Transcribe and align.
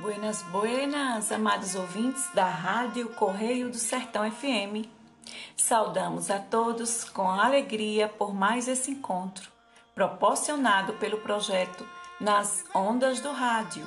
Buenas, 0.00 0.42
buenas, 0.42 1.32
amados 1.32 1.74
ouvintes 1.74 2.32
da 2.32 2.44
Rádio 2.44 3.08
Correio 3.14 3.68
do 3.68 3.78
Sertão 3.78 4.30
FM. 4.30 4.86
Saudamos 5.56 6.30
a 6.30 6.38
todos 6.38 7.02
com 7.02 7.28
alegria 7.28 8.06
por 8.06 8.32
mais 8.32 8.68
esse 8.68 8.92
encontro, 8.92 9.50
proporcionado 9.96 10.92
pelo 10.94 11.18
projeto 11.18 11.84
Nas 12.20 12.64
Ondas 12.72 13.18
do 13.18 13.32
Rádio. 13.32 13.84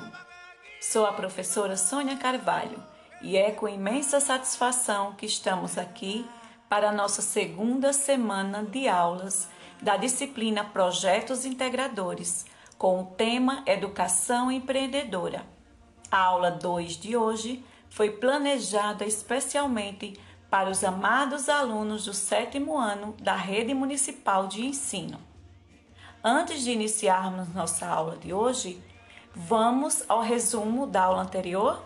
Sou 0.82 1.06
a 1.06 1.14
professora 1.14 1.78
Sônia 1.78 2.18
Carvalho 2.18 2.84
e 3.22 3.38
é 3.38 3.50
com 3.50 3.66
imensa 3.66 4.20
satisfação 4.20 5.14
que 5.14 5.24
estamos 5.24 5.78
aqui 5.78 6.28
para 6.68 6.90
a 6.90 6.92
nossa 6.92 7.22
segunda 7.22 7.90
semana 7.94 8.62
de 8.62 8.86
aulas 8.86 9.48
da 9.80 9.96
disciplina 9.96 10.62
Projetos 10.62 11.46
Integradores, 11.46 12.44
com 12.76 13.00
o 13.00 13.06
tema 13.06 13.62
Educação 13.66 14.52
Empreendedora. 14.52 15.61
A 16.12 16.18
aula 16.18 16.50
2 16.50 16.98
de 16.98 17.16
hoje 17.16 17.64
foi 17.88 18.10
planejada 18.10 19.02
especialmente 19.02 20.20
para 20.50 20.68
os 20.68 20.84
amados 20.84 21.48
alunos 21.48 22.04
do 22.04 22.12
sétimo 22.12 22.76
ano 22.76 23.14
da 23.18 23.34
Rede 23.34 23.72
Municipal 23.72 24.46
de 24.46 24.62
Ensino. 24.62 25.18
Antes 26.22 26.64
de 26.64 26.70
iniciarmos 26.70 27.48
nossa 27.54 27.86
aula 27.86 28.18
de 28.18 28.30
hoje, 28.30 28.78
vamos 29.34 30.04
ao 30.06 30.20
resumo 30.20 30.86
da 30.86 31.04
aula 31.04 31.22
anterior? 31.22 31.82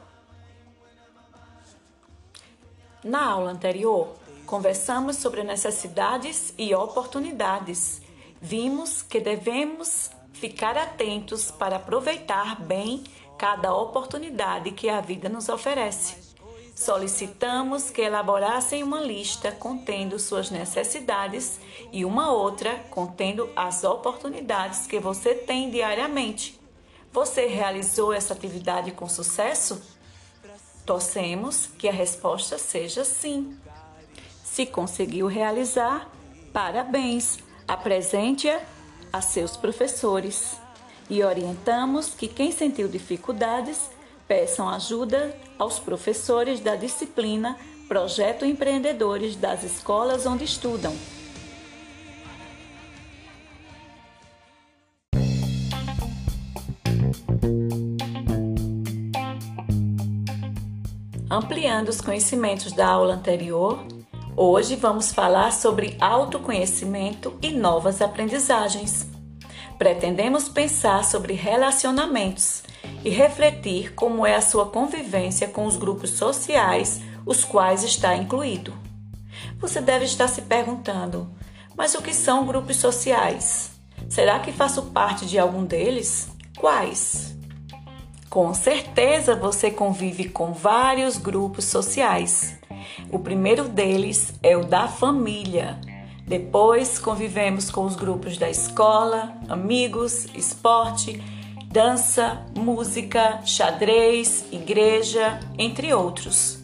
Na 3.04 3.26
aula 3.26 3.52
anterior, 3.52 4.12
conversamos 4.44 5.18
sobre 5.18 5.44
necessidades 5.44 6.52
e 6.58 6.74
oportunidades. 6.74 8.02
Vimos 8.42 9.02
que 9.02 9.20
devemos 9.20 10.10
ficar 10.40 10.76
atentos 10.76 11.50
para 11.50 11.76
aproveitar 11.76 12.60
bem 12.60 13.02
cada 13.38 13.74
oportunidade 13.74 14.70
que 14.70 14.88
a 14.88 15.00
vida 15.00 15.28
nos 15.28 15.48
oferece. 15.48 16.36
Solicitamos 16.74 17.88
que 17.88 18.02
elaborassem 18.02 18.82
uma 18.82 19.00
lista 19.00 19.50
contendo 19.50 20.18
suas 20.18 20.50
necessidades 20.50 21.58
e 21.90 22.04
uma 22.04 22.30
outra 22.30 22.84
contendo 22.90 23.48
as 23.56 23.82
oportunidades 23.82 24.86
que 24.86 25.00
você 25.00 25.34
tem 25.34 25.70
diariamente. 25.70 26.60
Você 27.12 27.46
realizou 27.46 28.12
essa 28.12 28.34
atividade 28.34 28.92
com 28.92 29.08
sucesso? 29.08 29.82
Torcemos 30.84 31.66
que 31.78 31.88
a 31.88 31.92
resposta 31.92 32.58
seja 32.58 33.06
sim. 33.06 33.56
Se 34.44 34.66
conseguiu 34.66 35.26
realizar, 35.26 36.10
parabéns! 36.52 37.38
Apresente-a 37.66 38.75
a 39.16 39.20
seus 39.22 39.56
professores 39.56 40.56
e 41.08 41.22
orientamos 41.22 42.10
que 42.14 42.28
quem 42.28 42.52
sentiu 42.52 42.86
dificuldades 42.86 43.90
peçam 44.28 44.68
ajuda 44.68 45.34
aos 45.58 45.78
professores 45.78 46.60
da 46.60 46.76
disciplina 46.76 47.56
Projeto 47.88 48.44
Empreendedores 48.44 49.34
das 49.36 49.62
escolas 49.62 50.26
onde 50.26 50.44
estudam. 50.44 50.92
Ampliando 61.30 61.88
os 61.88 62.00
conhecimentos 62.00 62.72
da 62.72 62.86
aula 62.86 63.14
anterior, 63.14 63.84
hoje 64.36 64.76
vamos 64.76 65.12
falar 65.12 65.52
sobre 65.52 65.96
autoconhecimento 66.00 67.36
e 67.40 67.50
novas 67.50 68.02
aprendizagens. 68.02 69.05
Pretendemos 69.78 70.48
pensar 70.48 71.04
sobre 71.04 71.34
relacionamentos 71.34 72.62
e 73.04 73.10
refletir 73.10 73.94
como 73.94 74.26
é 74.26 74.34
a 74.34 74.40
sua 74.40 74.66
convivência 74.66 75.48
com 75.48 75.66
os 75.66 75.76
grupos 75.76 76.10
sociais 76.10 77.00
os 77.26 77.44
quais 77.44 77.82
está 77.82 78.16
incluído. 78.16 78.72
Você 79.58 79.80
deve 79.80 80.04
estar 80.04 80.28
se 80.28 80.42
perguntando: 80.42 81.30
mas 81.76 81.94
o 81.94 82.00
que 82.00 82.14
são 82.14 82.46
grupos 82.46 82.76
sociais? 82.76 83.72
Será 84.08 84.38
que 84.38 84.52
faço 84.52 84.82
parte 84.86 85.26
de 85.26 85.38
algum 85.38 85.64
deles? 85.64 86.28
Quais? 86.56 87.36
Com 88.30 88.54
certeza 88.54 89.34
você 89.34 89.70
convive 89.70 90.28
com 90.28 90.52
vários 90.52 91.18
grupos 91.18 91.66
sociais. 91.66 92.58
O 93.10 93.18
primeiro 93.18 93.68
deles 93.68 94.32
é 94.42 94.56
o 94.56 94.64
da 94.64 94.88
família 94.88 95.78
depois 96.26 96.98
convivemos 96.98 97.70
com 97.70 97.84
os 97.84 97.94
grupos 97.94 98.36
da 98.36 98.50
escola, 98.50 99.32
amigos, 99.48 100.26
esporte, 100.34 101.22
dança, 101.70 102.44
música, 102.56 103.40
xadrez, 103.44 104.44
igreja, 104.50 105.38
entre 105.56 105.94
outros. 105.94 106.58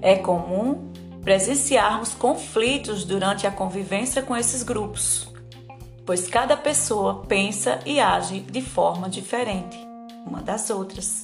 É 0.00 0.14
comum 0.16 0.92
presenciarmos 1.22 2.14
conflitos 2.14 3.04
durante 3.04 3.46
a 3.46 3.50
convivência 3.50 4.22
com 4.22 4.36
esses 4.36 4.62
grupos, 4.62 5.28
pois 6.06 6.28
cada 6.28 6.56
pessoa 6.56 7.24
pensa 7.26 7.80
e 7.84 7.98
age 7.98 8.40
de 8.40 8.60
forma 8.60 9.08
diferente 9.08 9.76
uma 10.26 10.40
das 10.40 10.70
outras. 10.70 11.22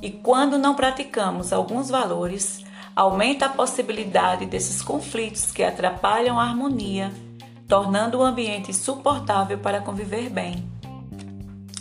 E 0.00 0.10
quando 0.10 0.58
não 0.58 0.74
praticamos 0.74 1.52
alguns 1.52 1.90
valores, 1.90 2.64
aumenta 2.94 3.46
a 3.46 3.50
possibilidade 3.50 4.46
desses 4.46 4.82
conflitos 4.82 5.50
que 5.52 5.62
atrapalham 5.62 6.38
a 6.38 6.44
harmonia, 6.44 7.12
tornando 7.66 8.18
o 8.18 8.22
ambiente 8.22 8.70
insuportável 8.70 9.58
para 9.58 9.80
conviver 9.80 10.28
bem. 10.28 10.68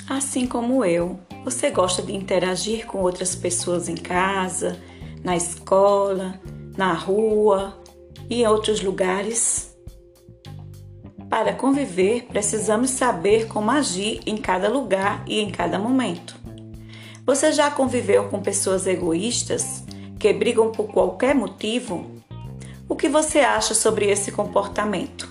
Assim 0.07 0.47
como 0.47 0.83
eu, 0.85 1.19
você 1.43 1.69
gosta 1.69 2.01
de 2.01 2.15
interagir 2.15 2.85
com 2.85 2.99
outras 2.99 3.35
pessoas 3.35 3.87
em 3.87 3.95
casa, 3.95 4.79
na 5.23 5.35
escola, 5.35 6.39
na 6.77 6.93
rua 6.93 7.77
e 8.29 8.41
em 8.41 8.47
outros 8.47 8.81
lugares? 8.81 9.75
Para 11.29 11.53
conviver, 11.53 12.25
precisamos 12.25 12.89
saber 12.89 13.47
como 13.47 13.69
agir 13.69 14.21
em 14.25 14.35
cada 14.35 14.67
lugar 14.67 15.23
e 15.27 15.39
em 15.39 15.51
cada 15.51 15.77
momento. 15.77 16.35
Você 17.23 17.51
já 17.51 17.69
conviveu 17.69 18.29
com 18.29 18.41
pessoas 18.41 18.87
egoístas 18.87 19.83
que 20.19 20.33
brigam 20.33 20.71
por 20.71 20.87
qualquer 20.87 21.33
motivo, 21.33 22.11
o 22.89 22.95
que 22.95 23.07
você 23.07 23.39
acha 23.39 23.73
sobre 23.73 24.07
esse 24.07 24.31
comportamento? 24.31 25.29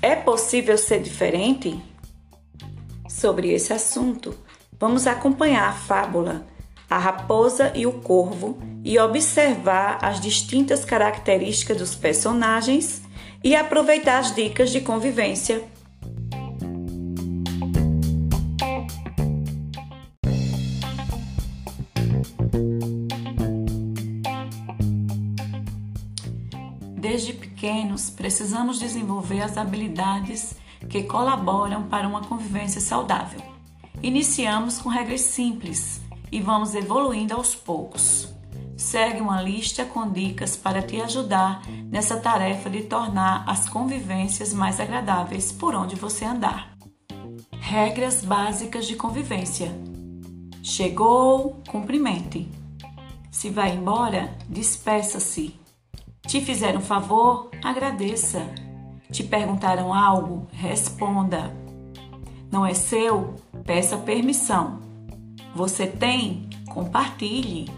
É 0.00 0.14
possível 0.14 0.78
ser 0.78 1.02
diferente? 1.02 1.82
Sobre 3.08 3.52
esse 3.52 3.72
assunto, 3.72 4.38
vamos 4.78 5.06
acompanhar 5.06 5.68
a 5.68 5.72
fábula 5.72 6.46
A 6.88 6.98
Raposa 6.98 7.72
e 7.74 7.86
o 7.86 7.94
Corvo 7.94 8.58
e 8.84 8.96
observar 8.98 9.98
as 10.00 10.20
distintas 10.20 10.84
características 10.84 11.78
dos 11.78 11.94
personagens 11.96 13.02
e 13.42 13.56
aproveitar 13.56 14.18
as 14.18 14.32
dicas 14.32 14.70
de 14.70 14.80
convivência 14.80 15.64
pequenos, 27.96 28.10
precisamos 28.10 28.78
desenvolver 28.78 29.42
as 29.42 29.56
habilidades 29.56 30.54
que 30.88 31.02
colaboram 31.02 31.84
para 31.84 32.06
uma 32.06 32.20
convivência 32.20 32.80
saudável. 32.80 33.40
Iniciamos 34.02 34.78
com 34.78 34.90
regras 34.90 35.22
simples 35.22 36.00
e 36.30 36.40
vamos 36.40 36.74
evoluindo 36.74 37.34
aos 37.34 37.54
poucos. 37.54 38.28
Segue 38.76 39.22
uma 39.22 39.40
lista 39.40 39.86
com 39.86 40.10
dicas 40.10 40.54
para 40.54 40.82
te 40.82 41.00
ajudar 41.00 41.62
nessa 41.90 42.18
tarefa 42.18 42.68
de 42.68 42.82
tornar 42.82 43.44
as 43.48 43.68
convivências 43.68 44.52
mais 44.52 44.78
agradáveis 44.78 45.50
por 45.50 45.74
onde 45.74 45.96
você 45.96 46.26
andar. 46.26 46.76
Regras 47.58 48.22
básicas 48.22 48.86
de 48.86 48.94
convivência: 48.94 49.72
Chegou, 50.62 51.62
cumprimente. 51.68 52.46
Se 53.30 53.48
vai 53.48 53.74
embora, 53.74 54.36
despeça-se. 54.48 55.65
Te 56.26 56.40
fizeram 56.40 56.80
favor? 56.80 57.50
Agradeça. 57.62 58.42
Te 59.12 59.22
perguntaram 59.22 59.94
algo? 59.94 60.48
Responda. 60.52 61.54
Não 62.50 62.66
é 62.66 62.74
seu? 62.74 63.34
Peça 63.64 63.96
permissão. 63.96 64.80
Você 65.54 65.86
tem? 65.86 66.48
Compartilhe. 66.68 67.70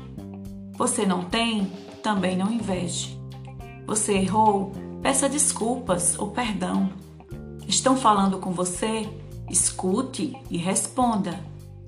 Você 0.78 1.04
não 1.04 1.24
tem? 1.24 1.66
Também 2.02 2.36
não 2.36 2.50
inveje. 2.50 3.18
Você 3.86 4.14
errou? 4.14 4.72
Peça 5.02 5.28
desculpas 5.28 6.18
ou 6.18 6.30
perdão. 6.30 6.90
Estão 7.66 7.96
falando 7.96 8.38
com 8.38 8.52
você? 8.52 9.06
Escute 9.50 10.34
e 10.50 10.56
responda. 10.56 11.38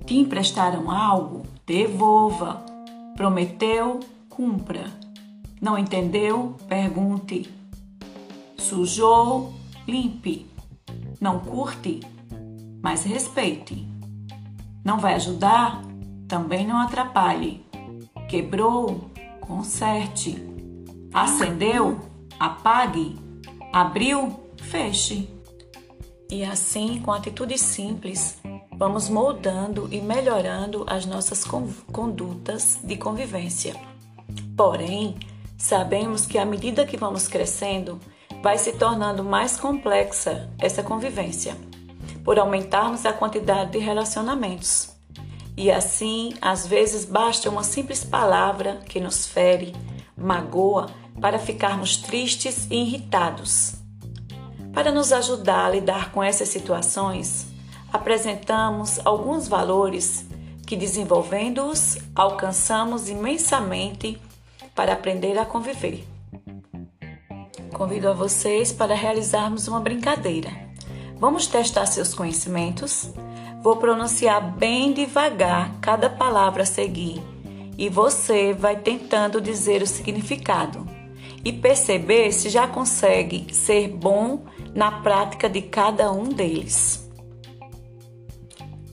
Te 0.05 0.15
emprestaram 0.15 0.91
algo? 0.91 1.43
Devolva. 1.65 2.63
Prometeu? 3.15 3.99
Cumpra. 4.29 5.00
Não 5.61 5.77
entendeu? 5.77 6.57
Pergunte. 6.67 7.49
Sujou? 8.57 9.53
Limpe. 9.87 10.47
Não 11.21 11.39
curte? 11.39 11.99
Mas 12.81 13.03
respeite. 13.03 13.87
Não 14.83 14.97
vai 14.97 15.13
ajudar? 15.13 15.91
também 16.31 16.65
não 16.65 16.79
atrapalhe. 16.79 17.61
Quebrou? 18.29 19.11
Conserte. 19.41 20.41
Acendeu? 21.13 21.99
Apague. 22.39 23.19
Abriu? 23.73 24.39
Feche. 24.55 25.29
E 26.29 26.45
assim, 26.45 27.01
com 27.01 27.11
atitudes 27.11 27.59
simples, 27.59 28.37
vamos 28.77 29.09
moldando 29.09 29.89
e 29.91 29.99
melhorando 29.99 30.85
as 30.87 31.05
nossas 31.05 31.43
condutas 31.43 32.79
de 32.81 32.95
convivência. 32.95 33.75
Porém, 34.55 35.17
sabemos 35.61 36.25
que 36.25 36.39
à 36.39 36.45
medida 36.45 36.85
que 36.85 36.97
vamos 36.97 37.27
crescendo, 37.27 37.99
vai 38.41 38.57
se 38.57 38.73
tornando 38.73 39.23
mais 39.23 39.57
complexa 39.57 40.49
essa 40.59 40.81
convivência, 40.81 41.55
por 42.23 42.39
aumentarmos 42.39 43.05
a 43.05 43.13
quantidade 43.13 43.71
de 43.71 43.77
relacionamentos. 43.77 44.89
E 45.55 45.71
assim, 45.71 46.33
às 46.41 46.65
vezes 46.65 47.05
basta 47.05 47.47
uma 47.47 47.63
simples 47.63 48.03
palavra 48.03 48.79
que 48.87 48.99
nos 48.99 49.27
fere, 49.27 49.75
magoa, 50.17 50.89
para 51.19 51.37
ficarmos 51.37 51.97
tristes 51.97 52.65
e 52.71 52.77
irritados. 52.77 53.73
Para 54.73 54.91
nos 54.91 55.11
ajudar 55.13 55.65
a 55.65 55.69
lidar 55.69 56.11
com 56.11 56.23
essas 56.23 56.49
situações, 56.49 57.45
apresentamos 57.93 58.99
alguns 59.05 59.47
valores 59.47 60.25
que, 60.65 60.75
desenvolvendo-os, 60.75 61.99
alcançamos 62.15 63.09
imensamente 63.09 64.19
para 64.81 64.93
aprender 64.93 65.37
a 65.37 65.45
conviver. 65.45 66.03
Convido 67.71 68.09
a 68.09 68.13
vocês 68.13 68.73
para 68.73 68.95
realizarmos 68.95 69.67
uma 69.67 69.79
brincadeira. 69.79 70.49
Vamos 71.17 71.45
testar 71.45 71.85
seus 71.85 72.15
conhecimentos? 72.15 73.11
Vou 73.61 73.77
pronunciar 73.77 74.41
bem 74.57 74.91
devagar 74.91 75.79
cada 75.81 76.09
palavra 76.09 76.63
a 76.63 76.65
seguir 76.65 77.21
e 77.77 77.89
você 77.89 78.53
vai 78.53 78.75
tentando 78.75 79.39
dizer 79.39 79.83
o 79.83 79.87
significado 79.87 80.83
e 81.45 81.53
perceber 81.53 82.31
se 82.31 82.49
já 82.49 82.67
consegue 82.67 83.53
ser 83.53 83.87
bom 83.87 84.45
na 84.73 85.03
prática 85.03 85.47
de 85.47 85.61
cada 85.61 86.11
um 86.11 86.23
deles. 86.23 87.07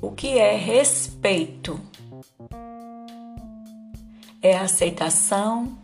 O 0.03 0.11
que 0.11 0.37
é 0.37 0.55
respeito? 0.55 1.81
É 4.41 4.57
aceitação, 4.57 5.77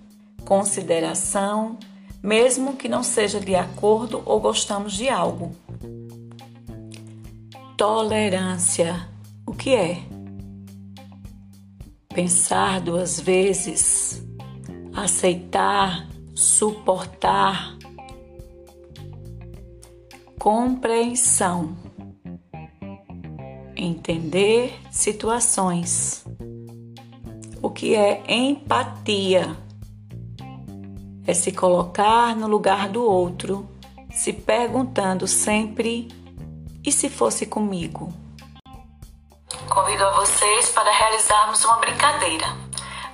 consideração, 0.45 1.79
mesmo 2.23 2.77
que 2.77 2.89
não 2.89 3.03
seja 3.03 3.41
de 3.41 3.55
acordo 3.55 4.23
ou 4.25 4.41
gostamos 4.41 4.95
de 4.95 5.09
algo. 5.09 5.53
Tolerância. 7.77 9.09
O 9.47 9.53
que 9.53 9.75
é? 9.75 10.03
Pensar 12.15 12.81
duas 12.81 13.21
vezes, 13.21 14.23
aceitar, 14.95 16.09
suportar. 16.35 17.77
Compreensão. 20.39 21.77
Entender 23.77 24.79
situações. 24.91 26.24
Que 27.84 27.94
é 27.96 28.22
empatia? 28.26 29.54
É 31.26 31.34
se 31.34 31.52
colocar 31.52 32.34
no 32.34 32.46
lugar 32.46 32.88
do 32.88 33.04
outro, 33.04 33.69
se 34.10 34.32
perguntando 34.32 35.26
sempre 35.26 36.08
e 36.82 36.90
se 36.90 37.10
fosse 37.10 37.44
comigo? 37.44 38.10
Convido 39.69 40.02
a 40.02 40.12
vocês 40.12 40.70
para 40.70 40.90
realizarmos 40.90 41.62
uma 41.66 41.76
brincadeira. 41.76 42.46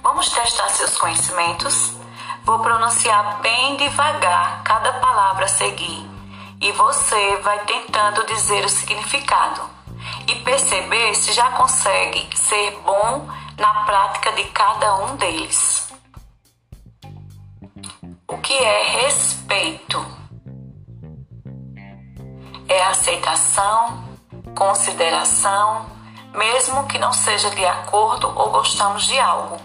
Vamos 0.05 0.31
testar 0.31 0.69
seus 0.69 0.97
conhecimentos? 0.97 1.97
Vou 2.45 2.61
pronunciar 2.61 3.41
bem 3.41 3.77
devagar 3.77 4.63
cada 4.63 4.93
palavra 5.01 5.47
a 5.47 5.49
seguir 5.49 6.09
e 6.61 6.71
você 6.71 7.37
vai 7.39 7.65
tentando 7.65 8.25
dizer 8.25 8.65
o 8.65 8.69
significado 8.69 9.63
e 10.29 10.37
perceber 10.45 11.17
se 11.17 11.33
já 11.33 11.51
consegue 11.57 12.29
ser 12.39 12.79
bom 12.85 13.40
na 13.61 13.85
prática 13.85 14.33
de 14.33 14.45
cada 14.47 14.97
um 15.05 15.17
deles. 15.17 15.93
O 18.27 18.39
que 18.39 18.55
é 18.55 18.83
respeito? 19.03 20.21
é 22.71 22.83
aceitação, 22.85 24.05
consideração, 24.55 25.87
mesmo 26.33 26.87
que 26.87 26.99
não 27.01 27.13
seja 27.13 27.51
de 27.51 27.67
acordo 27.67 28.29
ou 28.29 28.53
gostamos 28.53 29.09
de 29.09 29.19
algo. 29.19 29.57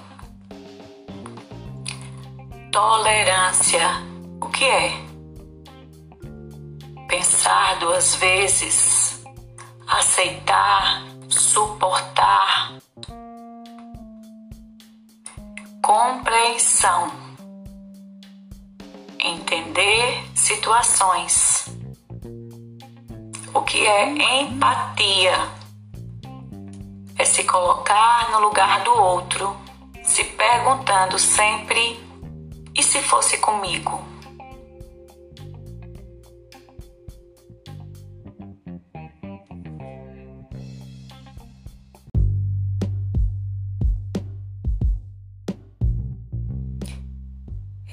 Tolerância. 2.71 3.87
O 4.41 4.49
que 4.49 4.65
é? 4.65 4.91
Pensar 7.07 7.77
duas 7.77 8.15
vezes, 8.15 9.23
aceitar, 9.87 11.03
suportar. 11.29 12.74
Compreensão. 15.85 17.11
Entender 19.19 20.23
situações 20.33 21.65
o 23.53 23.61
que 23.61 23.85
é 23.85 24.41
empatia. 24.41 25.37
É 27.19 27.23
se 27.23 27.43
colocar 27.43 28.31
no 28.31 28.39
lugar 28.39 28.83
do 28.83 28.97
outro, 28.99 29.55
se 30.03 30.23
perguntando 30.23 31.19
sempre: 31.19 32.03
e 32.75 32.81
se 32.81 32.99
fosse 33.03 33.37
comigo? 33.37 34.14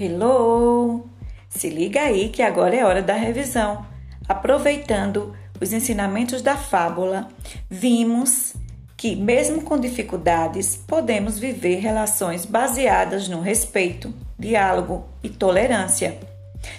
Hello! 0.01 1.05
Se 1.51 1.69
liga 1.69 2.01
aí 2.01 2.31
que 2.31 2.41
agora 2.41 2.75
é 2.75 2.83
hora 2.83 3.03
da 3.03 3.13
revisão. 3.13 3.85
Aproveitando 4.27 5.37
os 5.61 5.71
ensinamentos 5.71 6.41
da 6.41 6.57
fábula, 6.57 7.29
vimos 7.69 8.55
que, 8.97 9.15
mesmo 9.15 9.61
com 9.61 9.79
dificuldades, 9.79 10.77
podemos 10.77 11.39
viver 11.39 11.77
relações 11.81 12.47
baseadas 12.47 13.29
no 13.29 13.43
respeito, 13.43 14.15
diálogo 14.39 15.05
e 15.23 15.29
tolerância, 15.29 16.19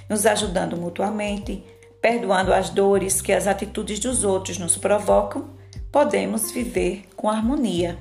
nos 0.10 0.26
ajudando 0.26 0.76
mutuamente, 0.76 1.64
perdoando 2.02 2.52
as 2.52 2.72
dores 2.72 3.22
que 3.22 3.32
as 3.32 3.46
atitudes 3.46 4.00
dos 4.00 4.24
outros 4.24 4.58
nos 4.58 4.76
provocam, 4.76 5.52
podemos 5.92 6.52
viver 6.52 7.04
com 7.16 7.30
harmonia. 7.30 7.96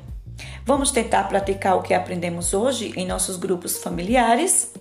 Vamos 0.65 0.91
tentar 0.91 1.25
praticar 1.25 1.77
o 1.77 1.83
que 1.83 1.93
aprendemos 1.93 2.55
hoje 2.55 2.95
em 2.97 3.07
nossos 3.07 3.37
grupos 3.37 3.77
familiares? 3.77 4.73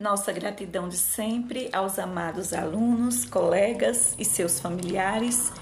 Nossa 0.00 0.32
gratidão 0.32 0.88
de 0.88 0.96
sempre 0.96 1.68
aos 1.74 1.98
amados 1.98 2.54
alunos, 2.54 3.26
colegas 3.26 4.14
e 4.18 4.24
seus 4.24 4.58
familiares 4.58 5.52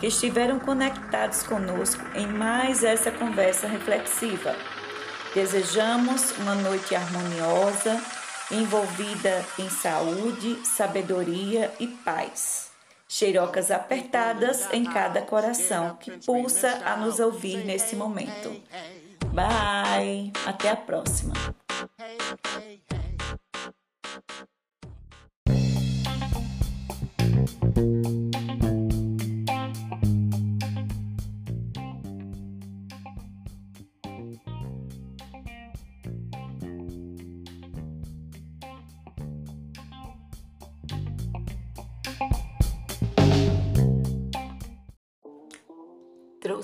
que 0.00 0.08
estiveram 0.08 0.58
conectados 0.58 1.44
conosco 1.44 2.02
em 2.16 2.26
mais 2.26 2.82
essa 2.82 3.12
conversa 3.12 3.68
reflexiva. 3.68 4.56
Desejamos 5.32 6.32
uma 6.38 6.56
noite 6.56 6.92
harmoniosa, 6.96 8.02
envolvida 8.50 9.44
em 9.60 9.70
saúde, 9.70 10.56
sabedoria 10.66 11.72
e 11.78 11.86
paz. 11.86 12.72
Cheirocas 13.08 13.70
apertadas 13.70 14.68
em 14.72 14.84
cada 14.84 15.22
coração 15.22 15.96
que 16.00 16.10
pulsa 16.26 16.82
a 16.84 16.96
nos 16.96 17.20
ouvir 17.20 17.64
nesse 17.64 17.94
momento. 17.94 18.60
Bye! 19.32 20.32
Até 20.44 20.70
a 20.70 20.76
próxima! 20.76 21.32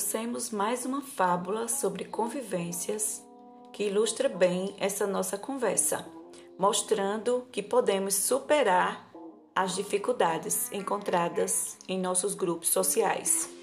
Trouxemos 0.01 0.49
mais 0.51 0.87
uma 0.87 1.03
fábula 1.03 1.69
sobre 1.69 2.07
convivências 2.07 3.23
que 3.71 3.85
ilustra 3.85 4.31
bem 4.31 4.75
essa 4.79 5.07
nossa 5.07 5.37
conversa, 5.37 6.07
mostrando 6.59 7.47
que 7.53 7.63
podemos 7.63 8.15
superar 8.15 9.11
as 9.55 9.75
dificuldades 9.75 10.73
encontradas 10.73 11.77
em 11.87 12.01
nossos 12.01 12.35
grupos 12.35 12.71
sociais. 12.71 13.60